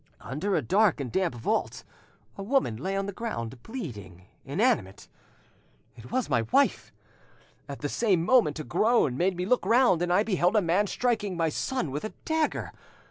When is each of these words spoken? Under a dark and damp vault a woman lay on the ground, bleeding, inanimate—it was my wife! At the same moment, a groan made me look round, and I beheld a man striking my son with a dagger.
Under 0.21 0.55
a 0.55 0.63
dark 0.63 0.99
and 0.99 1.11
damp 1.11 1.35
vault 1.35 1.83
a 2.35 2.41
woman 2.41 2.75
lay 2.75 2.97
on 2.97 3.05
the 3.05 3.11
ground, 3.13 3.61
bleeding, 3.61 4.25
inanimate—it 4.43 6.11
was 6.11 6.27
my 6.27 6.41
wife! 6.51 6.91
At 7.69 7.81
the 7.81 7.87
same 7.87 8.25
moment, 8.25 8.59
a 8.59 8.63
groan 8.63 9.15
made 9.15 9.37
me 9.37 9.45
look 9.45 9.63
round, 9.63 10.01
and 10.01 10.11
I 10.11 10.23
beheld 10.23 10.55
a 10.55 10.59
man 10.63 10.87
striking 10.87 11.37
my 11.37 11.49
son 11.49 11.91
with 11.91 12.03
a 12.03 12.13
dagger. 12.25 12.71